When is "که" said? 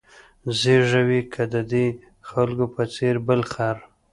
1.33-1.43